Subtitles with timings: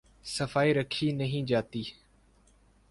[0.25, 1.83] صفائی رکھی نہیں جاتی۔